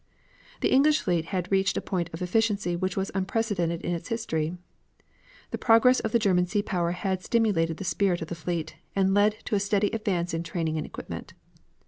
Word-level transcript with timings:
The 0.61 0.71
English 0.71 0.99
fleet 1.01 1.25
had 1.25 1.51
reached 1.51 1.77
a 1.77 1.79
point 1.79 2.09
of 2.11 2.23
efficiency 2.23 2.75
which 2.75 2.97
was 2.97 3.11
unprecedented 3.13 3.81
in 3.83 3.93
its 3.93 4.07
history. 4.07 4.57
The 5.51 5.59
progress 5.59 5.99
of 5.99 6.11
the 6.11 6.17
German 6.17 6.47
sea 6.47 6.63
power 6.63 6.93
had 6.93 7.21
stimulated 7.23 7.77
the 7.77 7.83
spirit 7.83 8.23
of 8.23 8.27
the 8.27 8.33
fleet, 8.33 8.75
and 8.95 9.13
led 9.13 9.35
to 9.45 9.53
a 9.53 9.59
steady 9.59 9.91
advance 9.91 10.33
in 10.33 10.41
training 10.41 10.77
and 10.77 10.87
equipment. 10.87 11.33